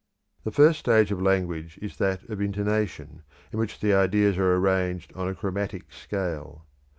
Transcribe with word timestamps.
The 0.43 0.51
first 0.51 0.79
stage 0.79 1.11
of 1.11 1.21
language 1.21 1.77
is 1.79 1.97
that 1.97 2.23
of 2.23 2.41
intonation, 2.41 3.21
in 3.53 3.59
which 3.59 3.79
the 3.81 3.93
ideas 3.93 4.35
are 4.35 4.55
arranged 4.55 5.13
on 5.13 5.27
a 5.27 5.35
chromatic 5.35 5.93
scale. 5.93 6.65